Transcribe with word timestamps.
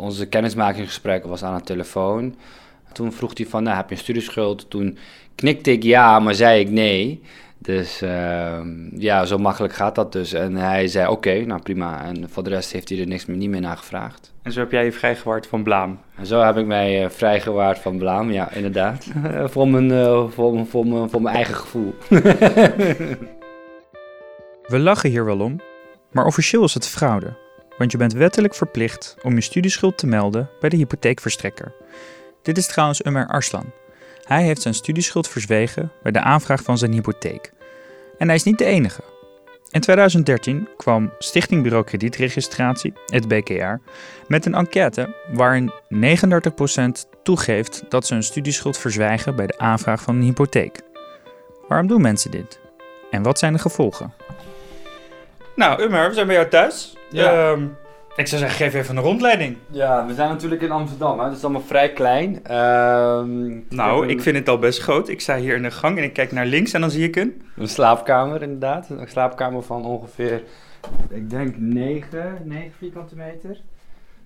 onze 0.00 0.26
kennismakingsgesprek 0.26 1.24
was 1.24 1.44
aan 1.44 1.56
de 1.56 1.64
telefoon. 1.64 2.34
Toen 2.92 3.12
vroeg 3.12 3.30
hij 3.34 3.46
van, 3.46 3.62
nou, 3.62 3.76
heb 3.76 3.88
je 3.88 3.94
een 3.94 4.00
studieschuld? 4.00 4.70
Toen 4.70 4.98
knikte 5.34 5.70
ik 5.70 5.82
ja, 5.82 6.18
maar 6.18 6.34
zei 6.34 6.60
ik 6.60 6.70
nee. 6.70 7.22
Dus 7.62 8.02
uh, 8.02 8.60
ja, 8.96 9.24
zo 9.24 9.38
makkelijk 9.38 9.74
gaat 9.74 9.94
dat 9.94 10.12
dus. 10.12 10.32
En 10.32 10.56
hij 10.56 10.88
zei 10.88 11.08
oké, 11.08 11.44
nou 11.44 11.62
prima. 11.62 12.04
En 12.04 12.30
voor 12.30 12.42
de 12.42 12.50
rest 12.50 12.72
heeft 12.72 12.88
hij 12.88 13.00
er 13.00 13.06
niks 13.06 13.26
meer, 13.26 13.36
niet 13.36 13.50
meer 13.50 13.60
naar 13.60 13.76
gevraagd. 13.76 14.32
En 14.42 14.52
zo 14.52 14.60
heb 14.60 14.70
jij 14.70 14.84
je 14.84 14.92
vrijgewaard 14.92 15.46
van 15.46 15.62
blaam? 15.62 15.98
En 16.16 16.26
zo 16.26 16.40
heb 16.40 16.56
ik 16.56 16.66
mij 16.66 17.04
uh, 17.04 17.10
vrijgewaard 17.10 17.78
van 17.78 17.98
blaam, 17.98 18.30
ja, 18.30 18.52
inderdaad. 18.52 19.06
voor, 19.52 19.68
mijn, 19.68 19.90
uh, 19.90 20.28
voor, 20.28 20.54
mijn, 20.54 20.66
voor, 20.66 20.86
mijn, 20.86 21.10
voor 21.10 21.22
mijn 21.22 21.34
eigen 21.34 21.54
gevoel. 21.54 21.94
We 24.66 24.78
lachen 24.78 25.10
hier 25.10 25.24
wel 25.24 25.40
om, 25.40 25.60
maar 26.12 26.26
officieel 26.26 26.64
is 26.64 26.74
het 26.74 26.88
fraude. 26.88 27.49
Want 27.80 27.92
je 27.92 27.98
bent 27.98 28.12
wettelijk 28.12 28.54
verplicht 28.54 29.16
om 29.22 29.34
je 29.34 29.40
studieschuld 29.40 29.98
te 29.98 30.06
melden 30.06 30.50
bij 30.60 30.68
de 30.68 30.76
hypotheekverstrekker. 30.76 31.72
Dit 32.42 32.58
is 32.58 32.66
trouwens 32.66 33.04
Umer 33.04 33.26
Arslan. 33.26 33.72
Hij 34.22 34.42
heeft 34.42 34.62
zijn 34.62 34.74
studieschuld 34.74 35.28
verzwegen 35.28 35.92
bij 36.02 36.12
de 36.12 36.20
aanvraag 36.20 36.62
van 36.62 36.78
zijn 36.78 36.92
hypotheek. 36.92 37.52
En 38.18 38.26
hij 38.26 38.36
is 38.36 38.42
niet 38.42 38.58
de 38.58 38.64
enige. 38.64 39.02
In 39.70 39.80
2013 39.80 40.68
kwam 40.76 41.12
Stichting 41.18 41.62
Bureau 41.62 41.84
Kredietregistratie, 41.84 42.92
het 43.06 43.28
BKR, 43.28 43.74
met 44.26 44.46
een 44.46 44.54
enquête 44.54 45.14
waarin 45.32 45.72
39% 45.94 45.98
toegeeft 47.22 47.84
dat 47.88 48.06
ze 48.06 48.14
een 48.14 48.22
studieschuld 48.22 48.78
verzwijgen 48.78 49.36
bij 49.36 49.46
de 49.46 49.58
aanvraag 49.58 50.02
van 50.02 50.16
een 50.16 50.22
hypotheek. 50.22 50.80
Waarom 51.68 51.86
doen 51.86 52.00
mensen 52.00 52.30
dit? 52.30 52.60
En 53.10 53.22
wat 53.22 53.38
zijn 53.38 53.52
de 53.52 53.58
gevolgen? 53.58 54.12
Nou, 55.56 55.82
Umer, 55.82 56.08
we 56.08 56.14
zijn 56.14 56.26
bij 56.26 56.36
jou 56.36 56.48
thuis. 56.48 56.94
Ja. 57.10 57.50
Um, 57.50 57.76
ik 58.16 58.26
zou 58.26 58.40
zeggen, 58.40 58.64
geef 58.64 58.74
even 58.74 58.96
een 58.96 59.02
rondleiding. 59.02 59.56
Ja, 59.70 60.06
we 60.06 60.14
zijn 60.14 60.28
natuurlijk 60.28 60.62
in 60.62 60.70
Amsterdam, 60.70 61.18
hè. 61.18 61.24
Het 61.24 61.36
is 61.36 61.42
allemaal 61.42 61.62
vrij 61.62 61.92
klein. 61.92 62.40
Uh, 62.50 63.22
nou, 63.68 64.08
ik 64.08 64.22
vind 64.22 64.36
het 64.36 64.48
al 64.48 64.58
best 64.58 64.80
groot. 64.80 65.08
Ik 65.08 65.20
sta 65.20 65.36
hier 65.36 65.56
in 65.56 65.62
de 65.62 65.70
gang 65.70 65.98
en 65.98 66.04
ik 66.04 66.12
kijk 66.12 66.32
naar 66.32 66.46
links 66.46 66.72
en 66.72 66.80
dan 66.80 66.90
zie 66.90 67.04
ik 67.04 67.16
een... 67.16 67.42
Een 67.56 67.68
slaapkamer, 67.68 68.42
inderdaad. 68.42 68.90
Een 68.90 69.08
slaapkamer 69.08 69.62
van 69.62 69.84
ongeveer, 69.84 70.42
ik 71.08 71.30
denk 71.30 71.56
9, 71.58 72.42
9 72.44 72.72
vierkante 72.78 73.16
meter. 73.16 73.60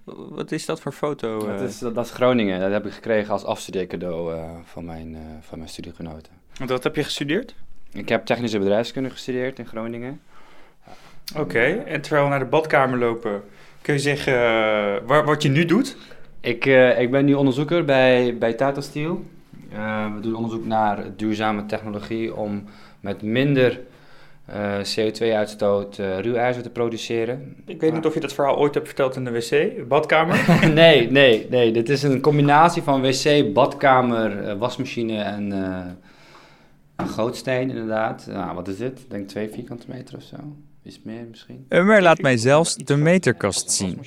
Wat 0.04 0.52
is 0.52 0.66
dat 0.66 0.80
voor 0.80 0.92
foto? 0.92 1.46
Dat 1.46 1.60
is, 1.60 1.78
dat, 1.78 2.04
is 2.04 2.10
Groningen. 2.10 2.60
Dat 2.60 2.70
heb 2.70 2.86
ik 2.86 2.92
gekregen 2.92 3.32
als 3.32 3.44
afstudeercadeau 3.44 4.34
uh, 4.34 4.44
van, 4.64 4.84
mijn, 4.84 5.12
uh, 5.12 5.18
van 5.40 5.58
mijn 5.58 5.70
studiegenoten. 5.70 6.32
Want 6.58 6.70
wat 6.70 6.82
heb 6.82 6.96
je 6.96 7.04
gestudeerd? 7.04 7.54
Ik 7.92 8.08
heb 8.08 8.24
technische 8.24 8.58
bedrijfskunde 8.58 9.10
gestudeerd 9.10 9.58
in 9.58 9.66
Groningen. 9.66 10.20
Oké, 11.32 11.40
okay. 11.40 11.78
en 11.78 12.00
terwijl 12.00 12.24
we 12.24 12.30
naar 12.30 12.38
de 12.38 12.44
badkamer 12.44 12.98
lopen, 12.98 13.42
kun 13.82 13.94
je 13.94 14.00
zeggen 14.00 14.32
uh, 15.08 15.24
wat 15.24 15.42
je 15.42 15.48
nu 15.48 15.64
doet? 15.64 15.96
Ik, 16.40 16.66
uh, 16.66 17.00
ik 17.00 17.10
ben 17.10 17.24
nu 17.24 17.34
onderzoeker 17.34 17.84
bij, 17.84 18.36
bij 18.38 18.52
Tata 18.52 18.80
Steel. 18.80 19.24
Uh, 19.72 20.14
we 20.14 20.20
doen 20.20 20.34
onderzoek 20.34 20.64
naar 20.64 21.04
duurzame 21.16 21.66
technologie 21.66 22.34
om 22.34 22.64
met 23.00 23.22
minder 23.22 23.80
CO2-uitstoot 24.82 25.96
ruwijzer 25.96 26.62
te 26.62 26.70
produceren. 26.70 27.56
Ik 27.66 27.80
weet 27.80 27.92
niet 27.92 28.06
of 28.06 28.14
je 28.14 28.20
dat 28.20 28.32
verhaal 28.32 28.56
ooit 28.56 28.74
hebt 28.74 28.86
verteld 28.86 29.16
in 29.16 29.24
de 29.24 29.30
wc, 29.30 29.88
badkamer? 29.88 30.44
nee, 30.72 31.10
nee, 31.10 31.46
nee. 31.50 31.72
Dit 31.72 31.88
is 31.88 32.02
een 32.02 32.20
combinatie 32.20 32.82
van 32.82 33.02
wc, 33.02 33.52
badkamer, 33.52 34.58
wasmachine 34.58 35.22
en 35.22 35.52
gootsteen 36.96 37.70
inderdaad. 37.70 38.26
Nou, 38.30 38.54
wat 38.54 38.68
is 38.68 38.76
dit? 38.76 38.98
Ik 38.98 39.10
denk 39.10 39.28
twee 39.28 39.48
vierkante 39.48 39.86
meter 39.88 40.16
of 40.16 40.22
zo. 40.22 40.36
Is 40.84 41.00
meer 41.02 41.26
misschien? 41.30 41.66
Umer 41.68 42.02
laat 42.02 42.20
mij 42.20 42.36
zelfs 42.36 42.74
de 42.76 42.96
meterkast 42.96 43.70
zien. 43.70 44.00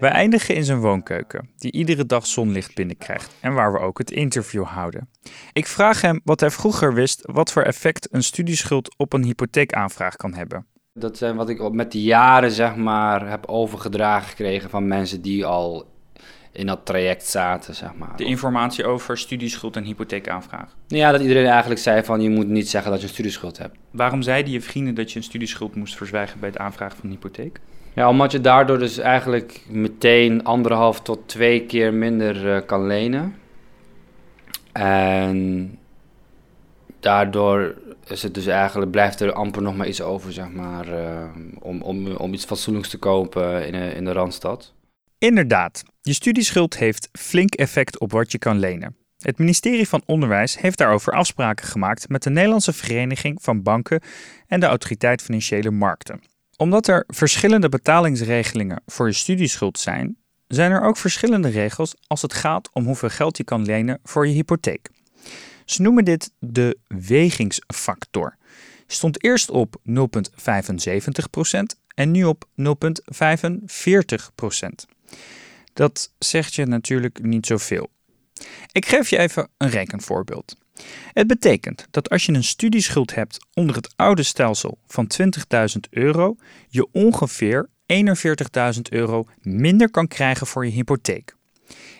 We 0.00 0.06
eindigen 0.06 0.54
in 0.54 0.64
zijn 0.64 0.80
woonkeuken, 0.80 1.48
die 1.56 1.72
iedere 1.72 2.06
dag 2.06 2.26
zonlicht 2.26 2.74
binnenkrijgt 2.74 3.34
en 3.40 3.52
waar 3.52 3.72
we 3.72 3.78
ook 3.78 3.98
het 3.98 4.10
interview 4.10 4.64
houden. 4.64 5.08
Ik 5.52 5.66
vraag 5.66 6.00
hem 6.00 6.20
wat 6.24 6.40
hij 6.40 6.50
vroeger 6.50 6.94
wist 6.94 7.20
wat 7.22 7.52
voor 7.52 7.62
effect 7.62 8.08
een 8.10 8.22
studieschuld 8.22 8.98
op 8.98 9.12
een 9.12 9.24
hypotheekaanvraag 9.24 10.16
kan 10.16 10.34
hebben. 10.34 10.66
Dat 10.94 11.16
zijn 11.16 11.36
wat 11.36 11.48
ik 11.48 11.72
met 11.72 11.92
de 11.92 12.02
jaren 12.02 12.50
zeg 12.50 12.76
maar 12.76 13.28
heb 13.28 13.46
overgedragen 13.46 14.28
gekregen 14.28 14.70
van 14.70 14.86
mensen 14.86 15.22
die 15.22 15.44
al 15.44 15.86
in 16.52 16.66
dat 16.66 16.80
traject 16.84 17.26
zaten, 17.26 17.74
zeg 17.74 17.94
maar. 17.94 18.16
De 18.16 18.24
informatie 18.24 18.84
over 18.84 19.18
studieschuld 19.18 19.76
en 19.76 19.84
hypotheekaanvraag. 19.84 20.76
Ja, 20.86 21.10
dat 21.12 21.20
iedereen 21.20 21.46
eigenlijk 21.46 21.80
zei 21.80 22.04
van 22.04 22.20
je 22.20 22.30
moet 22.30 22.48
niet 22.48 22.68
zeggen 22.68 22.90
dat 22.90 23.00
je 23.00 23.06
een 23.06 23.12
studieschuld 23.12 23.58
hebt. 23.58 23.76
Waarom 23.90 24.22
zeiden 24.22 24.52
je 24.52 24.60
vrienden 24.60 24.94
dat 24.94 25.12
je 25.12 25.18
een 25.18 25.24
studieschuld 25.24 25.74
moest 25.74 25.96
verzwijgen 25.96 26.40
bij 26.40 26.48
het 26.48 26.58
aanvragen 26.58 26.96
van 26.96 27.04
een 27.04 27.14
hypotheek? 27.14 27.60
Ja, 27.94 28.08
omdat 28.08 28.32
je 28.32 28.40
daardoor 28.40 28.78
dus 28.78 28.98
eigenlijk 28.98 29.60
meteen 29.68 30.44
anderhalf 30.44 31.00
tot 31.00 31.28
twee 31.28 31.66
keer 31.66 31.94
minder 31.94 32.46
uh, 32.46 32.60
kan 32.66 32.86
lenen. 32.86 33.34
En 34.72 35.78
daardoor 37.00 37.74
is 38.06 38.22
het 38.22 38.34
dus 38.34 38.46
eigenlijk, 38.46 38.90
blijft 38.90 39.20
er 39.20 39.32
amper 39.32 39.62
nog 39.62 39.76
maar 39.76 39.86
iets 39.86 40.02
over, 40.02 40.32
zeg 40.32 40.50
maar, 40.50 40.88
uh, 40.88 41.24
om, 41.60 41.82
om, 41.82 42.06
om 42.16 42.32
iets 42.32 42.44
fatsoenlijks 42.44 42.88
te 42.88 42.98
kopen 42.98 43.66
in, 43.66 43.74
in 43.74 44.04
de 44.04 44.12
Randstad. 44.12 44.72
Inderdaad, 45.22 45.82
je 46.00 46.12
studieschuld 46.12 46.76
heeft 46.76 47.08
flink 47.12 47.54
effect 47.54 47.98
op 47.98 48.12
wat 48.12 48.32
je 48.32 48.38
kan 48.38 48.58
lenen. 48.58 48.96
Het 49.18 49.38
ministerie 49.38 49.88
van 49.88 50.02
Onderwijs 50.06 50.58
heeft 50.58 50.78
daarover 50.78 51.12
afspraken 51.12 51.66
gemaakt 51.66 52.08
met 52.08 52.22
de 52.22 52.30
Nederlandse 52.30 52.72
Vereniging 52.72 53.42
van 53.42 53.62
Banken 53.62 54.02
en 54.46 54.60
de 54.60 54.66
Autoriteit 54.66 55.22
Financiële 55.22 55.70
Markten. 55.70 56.20
Omdat 56.56 56.86
er 56.86 57.04
verschillende 57.06 57.68
betalingsregelingen 57.68 58.82
voor 58.86 59.06
je 59.06 59.12
studieschuld 59.12 59.78
zijn, 59.78 60.16
zijn 60.46 60.70
er 60.70 60.82
ook 60.82 60.96
verschillende 60.96 61.48
regels 61.48 61.94
als 62.06 62.22
het 62.22 62.34
gaat 62.34 62.68
om 62.72 62.84
hoeveel 62.84 63.10
geld 63.10 63.36
je 63.36 63.44
kan 63.44 63.64
lenen 63.64 64.00
voor 64.04 64.26
je 64.26 64.34
hypotheek. 64.34 64.88
Ze 65.64 65.82
noemen 65.82 66.04
dit 66.04 66.32
de 66.38 66.78
wegingsfactor. 66.86 68.36
Stond 68.86 69.24
eerst 69.24 69.50
op 69.50 69.76
0,75% 69.88 69.94
en 71.94 72.10
nu 72.10 72.24
op 72.24 72.44
0,45%. 72.56 72.64
Dat 75.72 76.12
zegt 76.18 76.54
je 76.54 76.66
natuurlijk 76.66 77.22
niet 77.22 77.46
zoveel. 77.46 77.90
Ik 78.72 78.86
geef 78.86 79.10
je 79.10 79.18
even 79.18 79.48
een 79.56 79.70
rekenvoorbeeld. 79.70 80.56
Het 81.12 81.26
betekent 81.26 81.86
dat 81.90 82.10
als 82.10 82.26
je 82.26 82.32
een 82.32 82.44
studieschuld 82.44 83.14
hebt 83.14 83.38
onder 83.54 83.76
het 83.76 83.92
oude 83.96 84.22
stelsel 84.22 84.78
van 84.86 85.10
20.000 85.22 85.80
euro, 85.90 86.36
je 86.68 86.88
ongeveer 86.92 87.68
41.000 87.92 88.80
euro 88.90 89.26
minder 89.40 89.90
kan 89.90 90.08
krijgen 90.08 90.46
voor 90.46 90.66
je 90.66 90.72
hypotheek. 90.72 91.36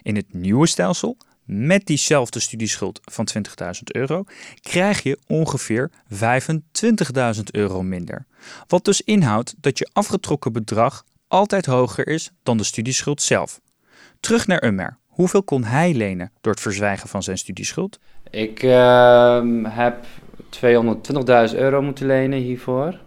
In 0.02 0.16
het 0.16 0.32
nieuwe 0.32 0.66
stelsel, 0.66 1.16
met 1.44 1.86
diezelfde 1.86 2.40
studieschuld 2.40 3.00
van 3.02 3.28
20.000 3.38 3.72
euro, 3.84 4.24
krijg 4.60 5.02
je 5.02 5.18
ongeveer 5.26 5.90
25.000 6.14 7.42
euro 7.50 7.82
minder. 7.82 8.26
Wat 8.66 8.84
dus 8.84 9.02
inhoudt 9.02 9.54
dat 9.60 9.78
je 9.78 9.90
afgetrokken 9.92 10.52
bedrag 10.52 11.04
altijd 11.32 11.66
hoger 11.66 12.06
is 12.06 12.30
dan 12.42 12.56
de 12.56 12.64
studieschuld 12.64 13.22
zelf. 13.22 13.60
Terug 14.20 14.46
naar 14.46 14.64
Ummer. 14.64 14.96
Hoeveel 15.06 15.42
kon 15.42 15.64
hij 15.64 15.94
lenen 15.94 16.32
door 16.40 16.52
het 16.52 16.62
verzwijgen 16.62 17.08
van 17.08 17.22
zijn 17.22 17.38
studieschuld? 17.38 17.98
Ik 18.30 18.62
uh, 18.62 19.42
heb 19.64 20.04
220.000 21.52 21.56
euro 21.58 21.82
moeten 21.82 22.06
lenen 22.06 22.38
hiervoor. 22.38 22.98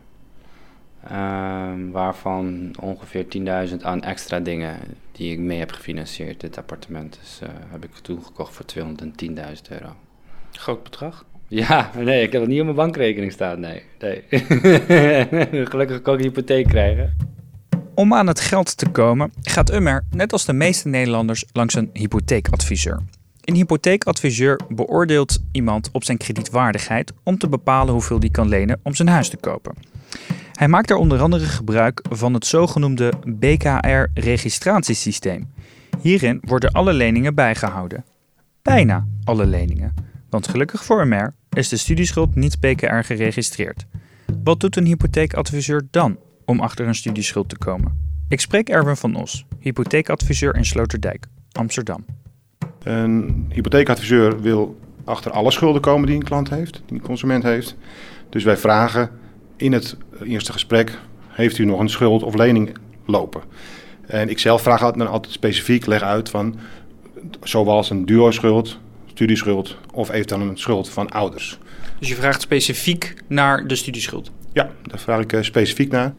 Uh, 1.12 1.72
waarvan 1.92 2.76
ongeveer 2.82 3.26
10.000 3.70 3.76
aan 3.82 4.04
extra 4.04 4.40
dingen 4.40 4.80
die 5.12 5.32
ik 5.32 5.40
mee 5.40 5.60
heb 5.60 5.72
gefinancierd. 5.72 6.40
Dit 6.40 6.58
appartement 6.58 7.18
dus, 7.22 7.40
uh, 7.44 7.50
heb 7.72 7.84
ik 7.84 7.92
toen 7.94 8.24
gekocht 8.24 8.54
voor 8.54 8.66
210.000 8.66 9.36
euro. 9.70 9.96
Groot 10.52 10.84
bedrag? 10.84 11.26
Ja, 11.48 11.92
nee, 11.98 12.24
ik 12.24 12.32
heb 12.32 12.42
het 12.42 12.50
niet 12.50 12.60
op 12.60 12.66
mijn 12.66 12.78
bankrekening 12.78 13.32
staan, 13.32 13.60
nee. 13.60 13.84
nee. 14.00 14.24
Gelukkig 15.72 16.02
kan 16.02 16.14
ik 16.14 16.20
een 16.20 16.26
hypotheek 16.26 16.68
krijgen. 16.68 17.35
Om 17.96 18.14
aan 18.14 18.28
het 18.28 18.40
geld 18.40 18.78
te 18.78 18.90
komen 18.90 19.32
gaat 19.42 19.72
Ummer, 19.72 20.04
net 20.10 20.32
als 20.32 20.46
de 20.46 20.54
meeste 20.54 20.88
Nederlanders, 20.88 21.46
langs 21.52 21.76
een 21.76 21.90
hypotheekadviseur. 21.94 23.00
Een 23.42 23.56
hypotheekadviseur 23.56 24.60
beoordeelt 24.70 25.44
iemand 25.52 25.90
op 25.92 26.04
zijn 26.04 26.18
kredietwaardigheid 26.18 27.14
om 27.24 27.38
te 27.38 27.50
bepalen 27.50 27.94
hoeveel 27.94 28.20
die 28.20 28.32
kan 28.32 28.48
lenen 28.48 28.80
om 28.84 28.96
zijn 28.96 29.08
huis 29.08 29.30
te 29.30 29.38
kopen. 29.38 29.76
Hij 30.54 30.68
maakt 30.68 30.90
er 30.90 30.96
onder 30.96 31.22
andere 31.22 31.46
gebruik 31.46 32.06
van 32.10 32.34
het 32.34 32.46
zogenoemde 32.46 33.14
BKR-registratiesysteem. 33.26 35.54
Hierin 36.02 36.42
worden 36.42 36.72
alle 36.72 36.94
leningen 36.94 37.36
bijgehouden. 37.36 38.06
Bijna 38.62 39.08
alle 39.24 39.46
leningen. 39.46 39.94
Want 40.30 40.48
gelukkig 40.48 40.84
voor 40.84 41.02
Ummer 41.02 41.36
is 41.50 41.70
de 41.70 41.78
studieschuld 41.78 42.36
niet 42.36 42.60
BKR 42.60 43.02
geregistreerd. 43.02 43.86
Wat 44.44 44.60
doet 44.60 44.76
een 44.76 44.86
hypotheekadviseur 44.86 45.88
dan 45.92 46.18
om 46.46 46.60
achter 46.60 46.88
een 46.88 46.96
studieschuld 46.96 47.50
te 47.50 47.58
komen. 47.58 48.04
Ik 48.30 48.40
spreek 48.40 48.70
Erwin 48.70 48.96
van 48.96 49.16
Os, 49.16 49.46
hypotheekadviseur 49.60 50.56
in 50.56 50.66
Sloterdijk, 50.66 51.28
Amsterdam. 51.52 52.06
Een 52.84 53.46
hypotheekadviseur 53.50 54.42
wil 54.42 54.80
achter 55.04 55.32
alle 55.32 55.52
schulden 55.52 55.82
komen 55.82 56.08
die 56.08 56.16
een 56.16 56.24
klant 56.24 56.50
heeft, 56.50 56.82
die 56.86 56.98
een 56.98 57.04
consument 57.04 57.44
heeft. 57.44 57.76
Dus 58.30 58.44
wij 58.44 58.58
vragen 58.58 59.10
in 59.56 59.74
het 59.74 59.98
eerste 60.24 60.52
gesprek: 60.52 61.00
heeft 61.28 61.58
u 61.58 61.66
nog 61.66 61.80
een 61.80 61.90
schuld 61.90 62.24
of 62.24 62.36
lening 62.36 62.78
lopen? 63.06 63.42
En 64.08 64.30
ik 64.30 64.40
zelf 64.40 64.62
vraag 64.62 64.84
altijd, 64.84 65.10
altijd 65.10 65.34
specifiek, 65.34 65.86
leg 65.86 66.02
uit 66.02 66.30
van, 66.30 66.56
zoals 67.44 67.90
een 67.90 68.06
duo-schuld, 68.06 68.80
studieschuld 69.06 69.78
of 69.94 70.12
eventueel 70.12 70.42
een 70.42 70.58
schuld 70.58 70.90
van 70.90 71.10
ouders. 71.10 71.60
Dus 72.00 72.10
je 72.10 72.16
vraagt 72.16 72.42
specifiek 72.42 73.14
naar 73.28 73.68
de 73.68 73.76
studieschuld? 73.76 74.32
Ja, 74.54 74.70
daar 74.82 75.00
vraag 75.00 75.22
ik 75.22 75.34
uh, 75.34 75.42
specifiek 75.42 75.92
naar. 75.92 76.14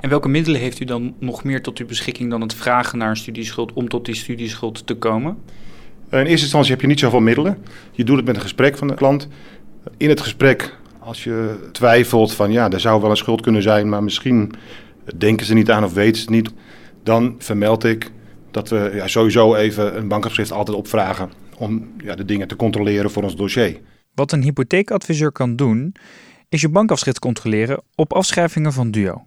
En 0.00 0.08
welke 0.08 0.28
middelen 0.28 0.60
heeft 0.60 0.80
u 0.80 0.84
dan 0.84 1.14
nog 1.18 1.44
meer 1.44 1.62
tot 1.62 1.78
uw 1.78 1.86
beschikking 1.86 2.30
dan 2.30 2.40
het 2.40 2.54
vragen 2.54 2.98
naar 2.98 3.10
een 3.10 3.16
studieschuld 3.16 3.72
om 3.72 3.88
tot 3.88 4.04
die 4.04 4.14
studieschuld 4.14 4.86
te 4.86 4.94
komen? 4.94 5.38
In 6.10 6.18
eerste 6.18 6.30
instantie 6.30 6.70
heb 6.70 6.80
je 6.80 6.86
niet 6.86 6.98
zoveel 6.98 7.20
middelen. 7.20 7.58
Je 7.92 8.04
doet 8.04 8.16
het 8.16 8.26
met 8.26 8.34
een 8.34 8.42
gesprek 8.42 8.76
van 8.76 8.88
de 8.88 8.94
klant. 8.94 9.28
In 9.96 10.08
het 10.08 10.20
gesprek, 10.20 10.76
als 10.98 11.24
je 11.24 11.68
twijfelt 11.72 12.32
van 12.32 12.52
ja, 12.52 12.70
er 12.70 12.80
zou 12.80 13.00
wel 13.00 13.10
een 13.10 13.16
schuld 13.16 13.40
kunnen 13.40 13.62
zijn, 13.62 13.88
maar 13.88 14.02
misschien 14.02 14.52
denken 15.16 15.46
ze 15.46 15.54
niet 15.54 15.70
aan 15.70 15.84
of 15.84 15.94
weten 15.94 16.16
ze 16.16 16.22
het 16.22 16.30
niet, 16.30 16.52
dan 17.02 17.34
vermeld 17.38 17.84
ik 17.84 18.10
dat 18.50 18.68
we 18.68 18.90
ja, 18.94 19.08
sowieso 19.08 19.54
even 19.54 19.96
een 19.96 20.08
bankafschrift 20.08 20.52
altijd 20.52 20.76
opvragen 20.76 21.30
om 21.56 21.92
ja, 22.04 22.14
de 22.14 22.24
dingen 22.24 22.48
te 22.48 22.56
controleren 22.56 23.10
voor 23.10 23.22
ons 23.22 23.36
dossier. 23.36 23.80
Wat 24.14 24.32
een 24.32 24.42
hypotheekadviseur 24.42 25.32
kan 25.32 25.56
doen, 25.56 25.94
is 26.48 26.60
je 26.60 26.68
bankafschrift 26.68 27.18
controleren 27.18 27.82
op 27.94 28.12
afschrijvingen 28.12 28.72
van 28.72 28.90
Duo. 28.90 29.26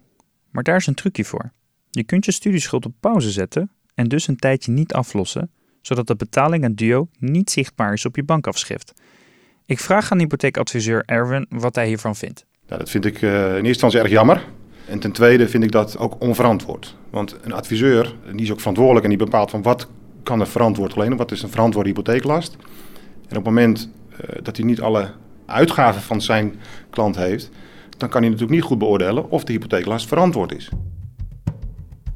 Maar 0.50 0.62
daar 0.62 0.76
is 0.76 0.86
een 0.86 0.94
trucje 0.94 1.24
voor. 1.24 1.52
Je 1.90 2.04
kunt 2.04 2.24
je 2.24 2.32
studieschuld 2.32 2.86
op 2.86 2.92
pauze 3.00 3.30
zetten 3.30 3.70
en 3.94 4.08
dus 4.08 4.28
een 4.28 4.36
tijdje 4.36 4.72
niet 4.72 4.92
aflossen, 4.92 5.50
zodat 5.80 6.06
de 6.06 6.16
betaling 6.16 6.64
aan 6.64 6.74
Duo 6.74 7.08
niet 7.18 7.50
zichtbaar 7.50 7.92
is 7.92 8.06
op 8.06 8.16
je 8.16 8.22
bankafschrift. 8.22 8.92
Ik 9.66 9.80
vraag 9.80 10.12
aan 10.12 10.18
hypotheekadviseur 10.18 11.02
Erwin 11.04 11.46
wat 11.48 11.74
hij 11.74 11.86
hiervan 11.86 12.16
vindt. 12.16 12.46
Nou, 12.66 12.78
dat 12.78 12.90
vind 12.90 13.04
ik 13.04 13.22
uh, 13.22 13.30
in 13.30 13.52
eerste 13.52 13.66
instantie 13.66 14.00
erg 14.00 14.10
jammer. 14.10 14.44
En 14.88 14.98
ten 14.98 15.12
tweede 15.12 15.48
vind 15.48 15.64
ik 15.64 15.72
dat 15.72 15.98
ook 15.98 16.20
onverantwoord. 16.20 16.96
Want 17.10 17.36
een 17.42 17.52
adviseur, 17.52 18.14
die 18.32 18.40
is 18.40 18.52
ook 18.52 18.58
verantwoordelijk 18.58 19.04
en 19.04 19.10
die 19.10 19.18
bepaalt 19.18 19.50
van 19.50 19.62
wat 19.62 19.88
kan 20.22 20.40
er 20.40 20.46
verantwoord 20.46 20.96
lenen, 20.96 21.16
wat 21.16 21.30
is 21.30 21.42
een 21.42 21.50
verantwoorde 21.50 21.88
hypotheeklast. 21.88 22.56
En 23.28 23.36
op 23.36 23.44
het 23.44 23.44
moment 23.44 23.90
uh, 24.12 24.18
dat 24.42 24.56
hij 24.56 24.66
niet 24.66 24.80
alle 24.80 25.10
uitgaven 25.46 26.02
van 26.02 26.22
zijn 26.22 26.54
klant 26.90 27.16
heeft, 27.16 27.50
dan 27.96 28.08
kan 28.08 28.20
hij 28.20 28.30
natuurlijk 28.30 28.58
niet 28.58 28.68
goed 28.68 28.78
beoordelen 28.78 29.30
of 29.30 29.44
de 29.44 29.52
hypotheeklast 29.52 30.08
verantwoord 30.08 30.54
is. 30.54 30.70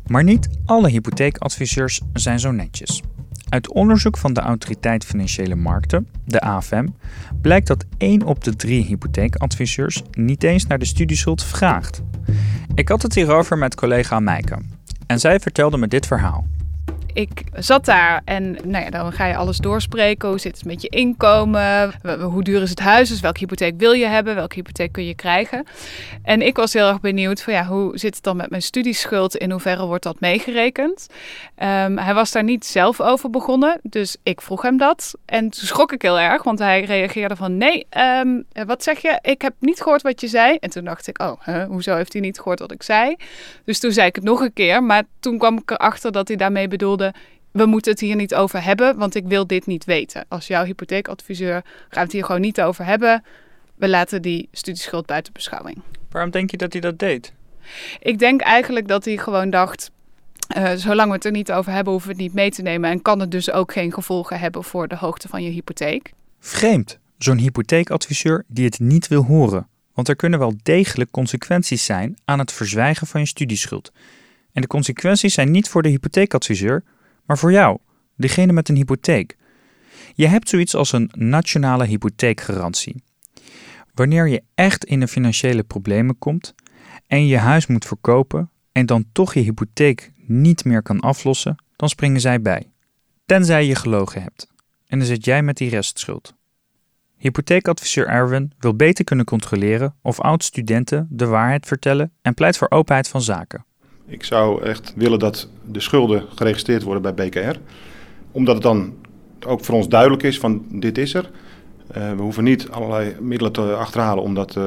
Maar 0.06 0.24
niet 0.24 0.48
alle 0.64 0.88
hypotheekadviseurs 0.88 2.00
zijn 2.12 2.40
zo 2.40 2.50
netjes. 2.50 3.02
Uit 3.48 3.72
onderzoek 3.72 4.16
van 4.16 4.32
de 4.32 4.40
Autoriteit 4.40 5.04
Financiële 5.04 5.54
Markten, 5.54 6.08
de 6.24 6.40
AFM, 6.40 6.86
blijkt 7.40 7.66
dat 7.66 7.84
1 7.98 8.22
op 8.22 8.44
de 8.44 8.56
3 8.56 8.84
hypotheekadviseurs 8.84 10.02
niet 10.12 10.42
eens 10.42 10.66
naar 10.66 10.78
de 10.78 10.84
studieschuld 10.84 11.44
vraagt. 11.44 12.02
Ik 12.74 12.88
had 12.88 13.02
het 13.02 13.14
hierover 13.14 13.58
met 13.58 13.74
collega 13.74 14.20
Meike 14.20 14.58
en 15.06 15.20
zij 15.20 15.40
vertelde 15.40 15.76
me 15.76 15.88
dit 15.88 16.06
verhaal 16.06 16.46
ik 17.12 17.42
zat 17.54 17.84
daar 17.84 18.22
en 18.24 18.56
nou 18.64 18.84
ja, 18.84 18.90
dan 18.90 19.12
ga 19.12 19.26
je 19.26 19.36
alles 19.36 19.56
doorspreken. 19.56 20.28
Hoe 20.28 20.38
zit 20.38 20.56
het 20.56 20.64
met 20.64 20.82
je 20.82 20.88
inkomen? 20.88 21.92
Hoe 22.20 22.42
duur 22.42 22.62
is 22.62 22.70
het 22.70 22.80
huis? 22.80 23.08
Dus 23.08 23.20
welke 23.20 23.38
hypotheek 23.38 23.74
wil 23.76 23.92
je 23.92 24.06
hebben? 24.06 24.34
Welke 24.34 24.54
hypotheek 24.54 24.92
kun 24.92 25.04
je 25.04 25.14
krijgen? 25.14 25.66
En 26.22 26.42
ik 26.42 26.56
was 26.56 26.72
heel 26.72 26.88
erg 26.88 27.00
benieuwd 27.00 27.42
van 27.42 27.52
ja, 27.52 27.64
hoe 27.64 27.98
zit 27.98 28.14
het 28.14 28.24
dan 28.24 28.36
met 28.36 28.50
mijn 28.50 28.62
studieschuld? 28.62 29.36
In 29.36 29.50
hoeverre 29.50 29.86
wordt 29.86 30.02
dat 30.02 30.20
meegerekend? 30.20 31.06
Um, 31.56 31.98
hij 31.98 32.14
was 32.14 32.32
daar 32.32 32.44
niet 32.44 32.66
zelf 32.66 33.00
over 33.00 33.30
begonnen, 33.30 33.80
dus 33.82 34.16
ik 34.22 34.40
vroeg 34.40 34.62
hem 34.62 34.76
dat. 34.76 35.14
En 35.24 35.50
toen 35.50 35.66
schrok 35.66 35.92
ik 35.92 36.02
heel 36.02 36.18
erg, 36.18 36.42
want 36.42 36.58
hij 36.58 36.84
reageerde 36.84 37.36
van 37.36 37.56
nee, 37.56 37.86
um, 38.24 38.44
wat 38.66 38.82
zeg 38.82 38.98
je? 38.98 39.18
Ik 39.22 39.42
heb 39.42 39.54
niet 39.58 39.80
gehoord 39.80 40.02
wat 40.02 40.20
je 40.20 40.28
zei. 40.28 40.56
En 40.56 40.70
toen 40.70 40.84
dacht 40.84 41.06
ik, 41.06 41.22
oh, 41.22 41.64
hoezo 41.68 41.96
heeft 41.96 42.12
hij 42.12 42.22
niet 42.22 42.38
gehoord 42.38 42.58
wat 42.58 42.72
ik 42.72 42.82
zei? 42.82 43.16
Dus 43.64 43.80
toen 43.80 43.92
zei 43.92 44.06
ik 44.06 44.14
het 44.14 44.24
nog 44.24 44.40
een 44.40 44.52
keer, 44.52 44.82
maar 44.82 45.02
toen 45.20 45.38
kwam 45.38 45.58
ik 45.58 45.70
erachter 45.70 46.12
dat 46.12 46.28
hij 46.28 46.36
daarmee 46.36 46.68
bedoelde 46.68 46.99
we 47.52 47.66
moeten 47.66 47.92
het 47.92 48.00
hier 48.00 48.16
niet 48.16 48.34
over 48.34 48.62
hebben, 48.62 48.96
want 48.96 49.14
ik 49.14 49.26
wil 49.26 49.46
dit 49.46 49.66
niet 49.66 49.84
weten. 49.84 50.24
Als 50.28 50.46
jouw 50.46 50.64
hypotheekadviseur 50.64 51.64
gaat 51.88 52.02
het 52.02 52.12
hier 52.12 52.24
gewoon 52.24 52.40
niet 52.40 52.60
over 52.60 52.84
hebben, 52.84 53.24
we 53.74 53.88
laten 53.88 54.22
die 54.22 54.48
studieschuld 54.52 55.06
buiten 55.06 55.32
beschouwing. 55.32 55.82
Waarom 56.10 56.30
denk 56.30 56.50
je 56.50 56.56
dat 56.56 56.72
hij 56.72 56.80
dat 56.80 56.98
deed? 56.98 57.32
Ik 58.00 58.18
denk 58.18 58.40
eigenlijk 58.40 58.88
dat 58.88 59.04
hij 59.04 59.16
gewoon 59.16 59.50
dacht, 59.50 59.90
uh, 60.56 60.70
zolang 60.74 61.08
we 61.08 61.14
het 61.14 61.24
er 61.24 61.30
niet 61.30 61.52
over 61.52 61.72
hebben, 61.72 61.92
hoeven 61.92 62.10
we 62.10 62.14
het 62.14 62.24
niet 62.24 62.34
mee 62.34 62.50
te 62.50 62.62
nemen. 62.62 62.90
En 62.90 63.02
kan 63.02 63.20
het 63.20 63.30
dus 63.30 63.50
ook 63.50 63.72
geen 63.72 63.92
gevolgen 63.92 64.38
hebben 64.38 64.64
voor 64.64 64.88
de 64.88 64.96
hoogte 64.96 65.28
van 65.28 65.42
je 65.42 65.50
hypotheek. 65.50 66.12
Vreemd, 66.40 66.98
zo'n 67.18 67.38
hypotheekadviseur 67.38 68.44
die 68.46 68.64
het 68.64 68.78
niet 68.78 69.08
wil 69.08 69.24
horen. 69.24 69.68
Want 69.94 70.08
er 70.08 70.16
kunnen 70.16 70.38
wel 70.38 70.54
degelijk 70.62 71.10
consequenties 71.10 71.84
zijn 71.84 72.18
aan 72.24 72.38
het 72.38 72.52
verzwijgen 72.52 73.06
van 73.06 73.20
je 73.20 73.26
studieschuld. 73.26 73.92
En 74.52 74.60
de 74.60 74.66
consequenties 74.66 75.34
zijn 75.34 75.50
niet 75.50 75.68
voor 75.68 75.82
de 75.82 75.88
hypotheekadviseur, 75.88 76.84
maar 77.24 77.38
voor 77.38 77.52
jou, 77.52 77.78
degene 78.16 78.52
met 78.52 78.68
een 78.68 78.76
hypotheek. 78.76 79.36
Je 80.14 80.26
hebt 80.26 80.48
zoiets 80.48 80.74
als 80.74 80.92
een 80.92 81.10
nationale 81.14 81.86
hypotheekgarantie. 81.86 83.02
Wanneer 83.94 84.28
je 84.28 84.42
echt 84.54 84.84
in 84.84 85.00
de 85.00 85.08
financiële 85.08 85.62
problemen 85.62 86.18
komt 86.18 86.54
en 87.06 87.26
je 87.26 87.38
huis 87.38 87.66
moet 87.66 87.84
verkopen 87.84 88.50
en 88.72 88.86
dan 88.86 89.04
toch 89.12 89.34
je 89.34 89.40
hypotheek 89.40 90.12
niet 90.26 90.64
meer 90.64 90.82
kan 90.82 91.00
aflossen, 91.00 91.56
dan 91.76 91.88
springen 91.88 92.20
zij 92.20 92.42
bij. 92.42 92.70
Tenzij 93.26 93.66
je 93.66 93.74
gelogen 93.74 94.22
hebt. 94.22 94.52
En 94.86 94.98
dan 94.98 95.06
zit 95.06 95.24
jij 95.24 95.42
met 95.42 95.56
die 95.56 95.70
restschuld. 95.70 96.34
Hypotheekadviseur 97.16 98.06
Erwin 98.06 98.52
wil 98.58 98.74
beter 98.74 99.04
kunnen 99.04 99.24
controleren 99.24 99.94
of 100.02 100.20
oud-studenten 100.20 101.06
de 101.10 101.26
waarheid 101.26 101.66
vertellen 101.66 102.12
en 102.22 102.34
pleit 102.34 102.56
voor 102.56 102.70
openheid 102.70 103.08
van 103.08 103.22
zaken. 103.22 103.64
Ik 104.10 104.24
zou 104.24 104.62
echt 104.62 104.92
willen 104.96 105.18
dat 105.18 105.48
de 105.64 105.80
schulden 105.80 106.24
geregistreerd 106.34 106.82
worden 106.82 107.14
bij 107.14 107.28
BKR. 107.28 107.58
Omdat 108.32 108.54
het 108.54 108.62
dan 108.62 108.94
ook 109.46 109.64
voor 109.64 109.74
ons 109.74 109.88
duidelijk 109.88 110.22
is 110.22 110.38
van 110.38 110.64
dit 110.68 110.98
is 110.98 111.14
er. 111.14 111.30
Uh, 111.96 112.12
we 112.12 112.22
hoeven 112.22 112.44
niet 112.44 112.70
allerlei 112.70 113.16
middelen 113.20 113.52
te 113.52 113.74
achterhalen 113.74 114.24
om 114.24 114.34
dat, 114.34 114.56
uh, 114.56 114.64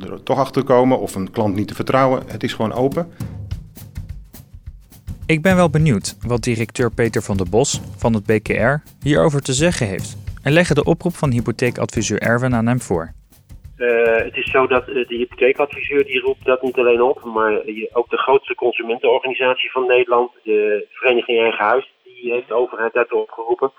er 0.00 0.22
toch 0.22 0.38
achter 0.38 0.62
te 0.62 0.68
komen 0.68 1.00
of 1.00 1.14
een 1.14 1.30
klant 1.30 1.54
niet 1.54 1.68
te 1.68 1.74
vertrouwen. 1.74 2.22
Het 2.26 2.42
is 2.42 2.52
gewoon 2.52 2.72
open. 2.72 3.08
Ik 5.26 5.42
ben 5.42 5.56
wel 5.56 5.70
benieuwd 5.70 6.16
wat 6.26 6.42
directeur 6.42 6.90
Peter 6.90 7.22
van 7.22 7.36
der 7.36 7.48
Bos 7.48 7.80
van 7.96 8.14
het 8.14 8.24
BKR 8.24 8.74
hierover 9.02 9.42
te 9.42 9.54
zeggen 9.54 9.86
heeft. 9.86 10.16
En 10.42 10.52
leggen 10.52 10.74
de 10.74 10.84
oproep 10.84 11.16
van 11.16 11.30
hypotheekadviseur 11.30 12.20
Erwin 12.20 12.54
aan 12.54 12.66
hem 12.66 12.80
voor. 12.80 13.12
Uh, 13.80 14.16
het 14.16 14.36
is 14.36 14.50
zo 14.50 14.66
dat 14.66 14.88
uh, 14.88 14.94
de 15.08 15.16
hypotheekadviseur 15.16 16.04
die 16.04 16.20
roept 16.20 16.44
dat 16.44 16.62
niet 16.62 16.78
alleen 16.78 17.02
op, 17.02 17.24
maar 17.24 17.60
ook 17.92 18.10
de 18.10 18.18
grootste 18.18 18.54
consumentenorganisatie 18.54 19.70
van 19.70 19.86
Nederland, 19.86 20.30
de 20.42 20.86
Vereniging 20.90 21.38
Eigen 21.38 21.64
Huis, 21.64 21.92
die 22.04 22.32
heeft 22.32 22.48
de 22.48 22.54
overheid 22.54 22.92
daartoe 22.92 23.20
opgeroepen. 23.20 23.72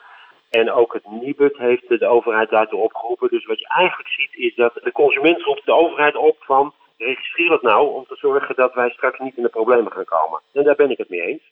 En 0.49 0.71
ook 0.71 0.93
het 0.93 1.05
Nibud 1.21 1.57
heeft 1.57 1.89
de 1.99 2.07
overheid 2.07 2.49
daartoe 2.49 2.79
opgeroepen. 2.79 3.29
Dus 3.29 3.45
wat 3.45 3.59
je 3.59 3.67
eigenlijk 3.67 4.09
ziet 4.09 4.33
is 4.33 4.55
dat 4.55 4.73
de 4.83 4.91
consument 4.91 5.41
roept 5.41 5.65
de 5.65 5.73
overheid 5.73 6.15
op 6.15 6.35
van 6.39 6.73
registreer 6.97 7.51
het 7.51 7.61
nou 7.61 7.93
om 7.93 8.05
te 8.07 8.15
zorgen 8.15 8.55
dat 8.55 8.73
wij 8.73 8.89
straks 8.89 9.19
niet 9.19 9.37
in 9.37 9.43
de 9.43 9.49
problemen 9.49 9.91
gaan 9.91 10.05
komen. 10.05 10.41
En 10.53 10.63
daar 10.63 10.75
ben 10.75 10.91
ik 10.91 10.97
het 10.97 11.09
mee 11.09 11.21
eens. 11.21 11.43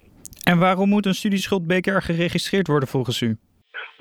En 0.43 0.59
waarom 0.59 0.89
moet 0.89 1.05
een 1.05 1.13
studieschuld 1.13 1.67
BKR 1.67 1.99
geregistreerd 1.99 2.67
worden 2.67 2.89
volgens 2.89 3.21
u? 3.21 3.37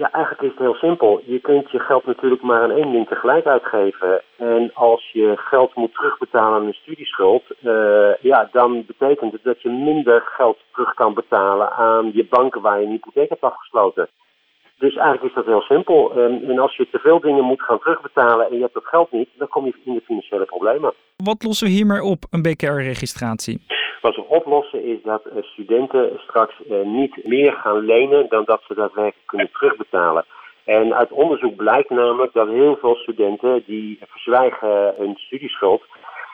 Ja, 0.02 0.10
eigenlijk 0.12 0.42
is 0.42 0.50
het 0.50 0.58
heel 0.58 0.74
simpel. 0.74 1.22
Je 1.24 1.40
kunt 1.40 1.70
je 1.70 1.78
geld 1.78 2.06
natuurlijk 2.06 2.42
maar 2.42 2.62
aan 2.62 2.70
één 2.70 2.92
ding 2.92 3.08
tegelijk 3.08 3.46
uitgeven. 3.46 4.22
En 4.36 4.70
als 4.74 5.10
je 5.12 5.32
geld 5.36 5.74
moet 5.74 5.94
terugbetalen 5.94 6.60
aan 6.60 6.66
een 6.66 6.82
studieschuld, 6.82 7.44
uh, 7.62 8.14
ja, 8.20 8.48
dan 8.52 8.84
betekent 8.86 9.32
het 9.32 9.42
dat 9.44 9.62
je 9.62 9.70
minder 9.70 10.22
geld 10.24 10.58
terug 10.72 10.94
kan 10.94 11.14
betalen 11.14 11.70
aan 11.72 12.10
je 12.14 12.26
banken 12.30 12.60
waar 12.60 12.80
je 12.80 12.86
een 12.86 12.92
hypotheek 12.92 13.28
hebt 13.28 13.42
afgesloten. 13.42 14.08
Dus 14.78 14.94
eigenlijk 14.94 15.24
is 15.24 15.34
dat 15.34 15.46
heel 15.46 15.60
simpel. 15.60 16.12
En, 16.12 16.48
en 16.48 16.58
als 16.58 16.76
je 16.76 16.88
te 16.90 16.98
veel 16.98 17.20
dingen 17.20 17.44
moet 17.44 17.62
gaan 17.62 17.78
terugbetalen 17.78 18.46
en 18.46 18.54
je 18.54 18.62
hebt 18.62 18.74
dat 18.74 18.84
geld 18.84 19.12
niet, 19.12 19.28
dan 19.36 19.48
kom 19.48 19.64
je 19.64 19.74
in 19.84 19.94
de 19.94 20.02
financiële 20.04 20.44
problemen. 20.44 20.92
Wat 21.16 21.42
lossen 21.42 21.66
we 21.66 21.72
hiermee 21.72 22.02
op, 22.02 22.24
een 22.30 22.42
BKR-registratie? 22.42 23.60
Wat 24.00 24.16
we 24.16 24.24
oplossen 24.24 24.84
is 24.84 25.02
dat 25.02 25.24
eh, 25.24 25.42
studenten 25.42 26.20
straks 26.22 26.54
eh, 26.62 26.80
niet 26.80 27.24
meer 27.24 27.52
gaan 27.52 27.78
lenen 27.78 28.28
dan 28.28 28.44
dat 28.44 28.62
ze 28.66 28.74
daadwerkelijk 28.74 29.26
kunnen 29.26 29.50
terugbetalen. 29.52 30.24
En 30.64 30.94
uit 30.94 31.10
onderzoek 31.10 31.56
blijkt 31.56 31.90
namelijk 31.90 32.32
dat 32.32 32.48
heel 32.48 32.76
veel 32.76 32.94
studenten 32.94 33.62
die 33.66 33.98
verzwijgen 34.06 34.94
hun 34.96 35.16
studieschuld 35.16 35.82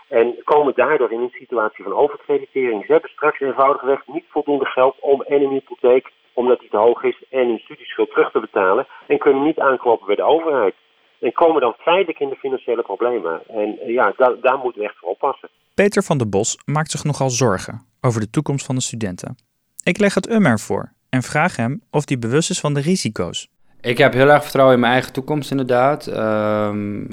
en 0.08 0.34
komen 0.44 0.72
daardoor 0.76 1.12
in 1.12 1.20
een 1.20 1.38
situatie 1.38 1.84
van 1.84 1.94
overkreditering. 1.94 2.84
Ze 2.84 2.92
hebben 2.92 3.10
straks 3.10 3.40
eenvoudigweg 3.40 4.06
niet 4.06 4.24
voldoende 4.28 4.66
geld 4.66 4.96
om 5.00 5.22
en 5.22 5.42
een 5.42 5.50
hypotheek, 5.50 6.10
omdat 6.32 6.60
die 6.60 6.68
te 6.68 6.76
hoog 6.76 7.02
is, 7.02 7.22
en 7.30 7.46
hun 7.46 7.58
studieschuld 7.58 8.10
terug 8.10 8.30
te 8.30 8.40
betalen. 8.40 8.86
En 9.06 9.18
kunnen 9.18 9.42
niet 9.42 9.58
aankloppen 9.58 10.06
bij 10.06 10.16
de 10.16 10.22
overheid. 10.22 10.74
En 11.20 11.32
komen 11.32 11.60
dan 11.60 11.74
feitelijk 11.78 12.18
in 12.18 12.28
de 12.28 12.36
financiële 12.36 12.82
problemen. 12.82 13.42
En 13.48 13.78
eh, 13.80 13.94
ja, 13.94 14.12
daar, 14.16 14.40
daar 14.40 14.58
moeten 14.58 14.80
we 14.80 14.88
echt 14.88 14.98
voor 14.98 15.08
oppassen. 15.08 15.48
Peter 15.74 16.02
van 16.02 16.18
der 16.18 16.28
Bos 16.28 16.58
maakt 16.64 16.90
zich 16.90 17.04
nogal 17.04 17.30
zorgen 17.30 17.86
over 18.00 18.20
de 18.20 18.30
toekomst 18.30 18.66
van 18.66 18.74
de 18.74 18.80
studenten. 18.80 19.36
Ik 19.82 19.98
leg 19.98 20.14
het 20.14 20.30
um 20.30 20.46
ervoor 20.46 20.92
en 21.10 21.22
vraag 21.22 21.56
hem 21.56 21.82
of 21.90 22.08
hij 22.08 22.18
bewust 22.18 22.50
is 22.50 22.60
van 22.60 22.74
de 22.74 22.80
risico's. 22.80 23.48
Ik 23.80 23.98
heb 23.98 24.12
heel 24.12 24.28
erg 24.28 24.42
vertrouwen 24.42 24.74
in 24.74 24.80
mijn 24.80 24.92
eigen 24.92 25.12
toekomst, 25.12 25.50
inderdaad. 25.50 26.06
Um, 26.06 27.08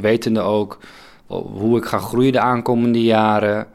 wetende 0.00 0.40
ook 0.40 0.78
hoe 1.26 1.78
ik 1.78 1.84
ga 1.84 1.98
groeien 1.98 2.32
de 2.32 2.40
aankomende 2.40 3.02
jaren. 3.02 3.66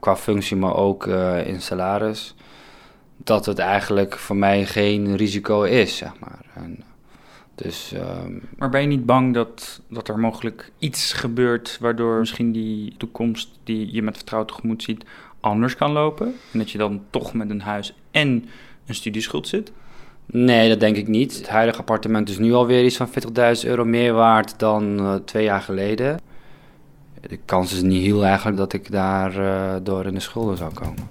Qua 0.00 0.16
functie, 0.16 0.56
maar 0.56 0.76
ook 0.76 1.06
uh, 1.06 1.46
in 1.46 1.60
salaris. 1.60 2.34
dat 3.16 3.46
het 3.46 3.58
eigenlijk 3.58 4.18
voor 4.18 4.36
mij 4.36 4.64
geen 4.64 5.16
risico 5.16 5.62
is, 5.62 5.96
zeg 5.96 6.12
maar. 6.20 6.40
En, 6.54 6.84
dus, 7.54 7.92
ehm, 7.92 8.32
Maar 8.56 8.70
ben 8.70 8.80
je 8.80 8.86
niet 8.86 9.06
bang 9.06 9.34
dat, 9.34 9.80
dat 9.88 10.08
er 10.08 10.18
mogelijk 10.18 10.72
iets 10.78 11.12
gebeurt 11.12 11.78
waardoor 11.80 12.18
misschien 12.18 12.52
die 12.52 12.94
toekomst 12.96 13.58
die 13.64 13.92
je 13.92 14.02
met 14.02 14.16
vertrouwen 14.16 14.52
tegemoet 14.52 14.82
ziet 14.82 15.04
anders 15.40 15.76
kan 15.76 15.92
lopen? 15.92 16.34
En 16.52 16.58
dat 16.58 16.70
je 16.70 16.78
dan 16.78 17.02
toch 17.10 17.34
met 17.34 17.50
een 17.50 17.60
huis 17.60 17.94
en 18.10 18.44
een 18.86 18.94
studieschuld 18.94 19.48
zit? 19.48 19.72
nee, 20.26 20.68
dat 20.68 20.80
denk 20.80 20.96
ik 20.96 21.08
niet. 21.08 21.36
Het 21.36 21.48
huidige 21.48 21.78
appartement 21.78 22.28
is 22.28 22.38
nu 22.38 22.52
alweer 22.52 22.84
iets 22.84 22.96
van 22.96 23.08
40.000 23.08 23.68
euro 23.68 23.84
meer 23.84 24.12
waard 24.12 24.58
dan 24.58 24.98
eh, 24.98 25.14
twee 25.14 25.44
jaar 25.44 25.60
geleden. 25.60 26.20
De 27.20 27.38
kans 27.44 27.72
is 27.72 27.82
niet 27.82 28.02
heel 28.02 28.24
eigenlijk 28.24 28.56
dat 28.56 28.72
ik 28.72 28.90
daar 28.90 29.38
eh, 29.38 29.80
door 29.82 30.06
in 30.06 30.14
de 30.14 30.20
schulden 30.20 30.56
zou 30.56 30.72
komen. 30.72 31.08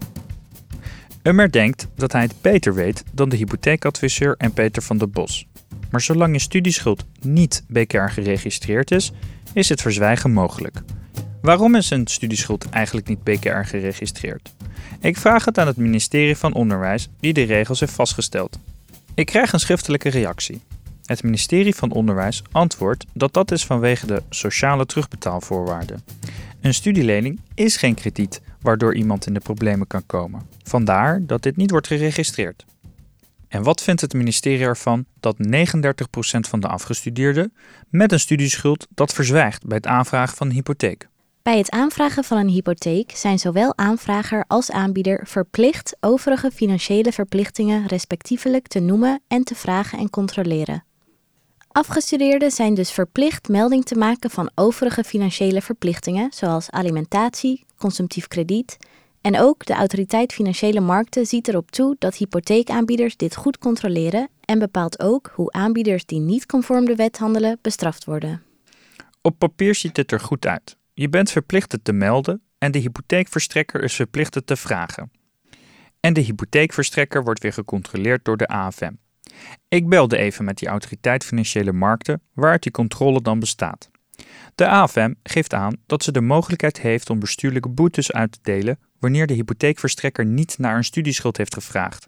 Ummer 1.24 1.52
denkt 1.52 1.88
dat 1.96 2.12
hij 2.12 2.22
het 2.22 2.36
beter 2.42 2.74
weet 2.74 3.04
dan 3.12 3.30
de 3.30 3.36
hypotheekadviseur 3.36 4.36
en 4.38 4.54
Peter 4.54 4.82
van 4.82 4.98
der 4.98 5.10
Bos. 5.10 5.48
Maar 5.94 6.02
zolang 6.02 6.34
je 6.34 6.40
studieschuld 6.40 7.06
niet 7.22 7.64
BKR 7.68 8.08
geregistreerd 8.08 8.92
is, 8.92 9.12
is 9.54 9.70
het 9.70 9.82
verzwijgen 9.82 10.32
mogelijk. 10.32 10.82
Waarom 11.42 11.76
is 11.76 11.90
een 11.90 12.08
studieschuld 12.08 12.70
eigenlijk 12.70 13.08
niet 13.08 13.24
BKR 13.24 13.64
geregistreerd? 13.64 14.54
Ik 15.00 15.18
vraag 15.18 15.46
het 15.46 15.58
aan 15.58 15.68
het 15.68 15.78
ministerie 15.78 16.38
van 16.38 16.54
Onderwijs, 16.54 17.10
die 17.20 17.34
de 17.34 17.44
regels 17.44 17.80
heeft 17.80 17.94
vastgesteld. 17.94 18.60
Ik 19.14 19.26
krijg 19.26 19.54
een 19.54 19.60
schriftelijke 19.60 20.10
reactie. 20.10 20.62
Het 21.06 21.24
ministerie 21.24 21.76
van 21.76 21.92
Onderwijs 21.92 22.42
antwoordt 22.52 23.06
dat 23.14 23.34
dat 23.34 23.52
is 23.52 23.66
vanwege 23.66 24.06
de 24.06 24.22
sociale 24.30 24.86
terugbetaalvoorwaarden. 24.86 26.04
Een 26.62 26.74
studielening 26.74 27.40
is 27.54 27.78
geen 27.78 27.96
krediet 27.96 28.42
waardoor 28.62 28.96
iemand 28.96 29.28
in 29.28 29.34
de 29.34 29.40
problemen 29.40 29.88
kan 29.88 30.06
komen. 30.06 30.42
Vandaar 30.64 31.26
dat 31.26 31.44
dit 31.44 31.56
niet 31.56 31.72
wordt 31.72 31.88
geregistreerd. 31.88 32.66
En 33.54 33.64
wat 33.64 33.82
vindt 33.82 34.02
het 34.02 34.14
ministerie 34.14 34.66
ervan 34.66 35.06
dat 35.20 35.36
39% 35.38 35.40
van 36.40 36.60
de 36.60 36.68
afgestudeerden 36.68 37.54
met 37.90 38.12
een 38.12 38.20
studieschuld 38.20 38.88
dat 38.90 39.14
verzwijgt 39.14 39.66
bij 39.66 39.78
het 39.78 39.86
aanvragen 39.86 40.38
van 40.38 40.48
een 40.48 40.54
hypotheek? 40.54 41.08
Bij 41.44 41.58
het 41.58 41.70
aanvragen 41.70 42.24
van 42.24 42.38
een 42.38 42.48
hypotheek 42.48 43.12
zijn 43.16 43.40
zowel 43.40 43.78
aanvrager 43.78 44.44
als 44.48 44.72
aanbieder 44.72 45.28
verplicht 45.28 45.98
overige 46.00 46.52
financiële 46.52 47.12
verplichtingen 47.12 47.88
respectievelijk 47.88 48.68
te 48.68 48.80
noemen 48.80 49.22
en 49.28 49.44
te 49.44 49.56
vragen 49.56 50.00
en 50.00 50.10
controleren. 50.10 50.84
Afgestudeerden 51.72 52.52
zijn 52.52 52.74
dus 52.74 52.92
verplicht 52.92 53.48
melding 53.48 53.86
te 53.86 53.96
maken 53.96 54.30
van 54.30 54.52
overige 54.56 55.04
financiële 55.04 55.62
verplichtingen, 55.62 56.32
zoals 56.34 56.70
alimentatie, 56.70 57.66
consumptief 57.78 58.28
krediet. 58.28 58.78
En 59.24 59.40
ook 59.40 59.66
de 59.66 59.74
Autoriteit 59.74 60.34
Financiële 60.34 60.80
Markten 60.80 61.26
ziet 61.26 61.48
erop 61.48 61.72
toe 61.72 61.96
dat 62.00 62.16
hypotheekaanbieders 62.16 63.18
dit 63.18 63.36
goed 63.36 63.58
controleren 63.58 64.30
en 64.46 64.60
bepaalt 64.60 65.00
ook 65.00 65.32
hoe 65.34 65.52
aanbieders 65.52 66.06
die 66.06 66.20
niet 66.20 66.46
conform 66.46 66.86
de 66.86 66.96
wet 66.96 67.18
handelen 67.18 67.60
bestraft 67.62 68.06
worden. 68.06 68.44
Op 69.22 69.38
papier 69.38 69.76
ziet 69.76 69.98
het 69.98 70.12
er 70.12 70.20
goed 70.20 70.46
uit. 70.46 70.78
Je 70.94 71.10
bent 71.10 71.32
verplicht 71.32 71.72
het 71.72 71.84
te 71.84 71.94
melden 71.94 72.42
en 72.58 72.72
de 72.72 72.80
hypotheekverstrekker 72.80 73.84
is 73.84 73.94
verplicht 73.94 74.34
het 74.34 74.48
te 74.48 74.56
vragen. 74.56 75.12
En 76.00 76.14
de 76.14 76.22
hypotheekverstrekker 76.22 77.24
wordt 77.24 77.42
weer 77.42 77.54
gecontroleerd 77.54 78.26
door 78.26 78.38
de 78.38 78.48
AFM. 78.48 78.94
Ik 79.68 79.90
belde 79.90 80.18
even 80.18 80.46
met 80.46 80.58
die 80.58 80.68
autoriteit 80.68 81.24
financiële 81.24 81.72
markten 81.72 82.22
waaruit 82.34 82.64
die 82.64 82.72
controle 82.72 83.22
dan 83.22 83.40
bestaat. 83.40 83.90
De 84.56 84.68
AFM 84.68 85.14
geeft 85.24 85.54
aan 85.54 85.76
dat 85.86 86.04
ze 86.04 86.12
de 86.12 86.22
mogelijkheid 86.22 86.82
heeft 86.82 87.10
om 87.10 87.20
bestuurlijke 87.20 87.70
boetes 87.70 88.12
uit 88.12 88.32
te 88.32 88.40
delen 88.42 88.80
wanneer 89.04 89.28
de 89.28 89.34
hypotheekverstrekker 89.34 90.26
niet 90.26 90.58
naar 90.58 90.76
een 90.76 90.84
studieschuld 90.84 91.38
heeft 91.38 91.54
gevraagd. 91.54 92.08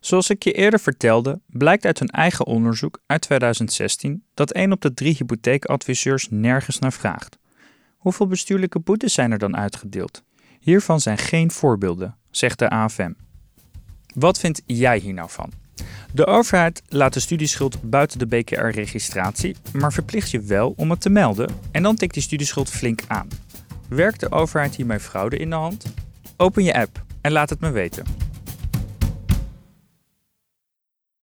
Zoals 0.00 0.30
ik 0.30 0.44
je 0.44 0.52
eerder 0.52 0.80
vertelde, 0.80 1.40
blijkt 1.46 1.84
uit 1.84 1.98
hun 1.98 2.08
eigen 2.08 2.46
onderzoek 2.46 3.00
uit 3.06 3.20
2016 3.20 4.24
dat 4.34 4.52
1 4.52 4.72
op 4.72 4.80
de 4.80 4.94
3 4.94 5.14
hypotheekadviseurs 5.18 6.26
nergens 6.30 6.78
naar 6.78 6.92
vraagt. 6.92 7.38
Hoeveel 7.96 8.26
bestuurlijke 8.26 8.78
boetes 8.78 9.14
zijn 9.14 9.32
er 9.32 9.38
dan 9.38 9.56
uitgedeeld? 9.56 10.22
Hiervan 10.60 11.00
zijn 11.00 11.18
geen 11.18 11.50
voorbeelden, 11.50 12.16
zegt 12.30 12.58
de 12.58 12.70
AFM. 12.70 13.12
Wat 14.14 14.38
vind 14.38 14.62
jij 14.66 14.98
hier 14.98 15.14
nou 15.14 15.30
van? 15.30 15.52
De 16.12 16.26
overheid 16.26 16.82
laat 16.88 17.12
de 17.12 17.20
studieschuld 17.20 17.90
buiten 17.90 18.18
de 18.18 18.26
BKR-registratie, 18.26 19.56
maar 19.72 19.92
verplicht 19.92 20.30
je 20.30 20.40
wel 20.40 20.72
om 20.76 20.90
het 20.90 21.00
te 21.00 21.10
melden 21.10 21.54
en 21.70 21.82
dan 21.82 21.96
tikt 21.96 22.14
die 22.14 22.22
studieschuld 22.22 22.70
flink 22.70 23.00
aan. 23.06 23.28
Werkt 23.88 24.20
de 24.20 24.30
overheid 24.30 24.74
hiermee 24.74 25.00
fraude 25.00 25.36
in 25.36 25.50
de 25.50 25.56
hand? 25.56 25.84
Open 26.36 26.64
je 26.64 26.74
app 26.74 27.02
en 27.20 27.32
laat 27.32 27.50
het 27.50 27.60
me 27.60 27.70
weten. 27.70 28.04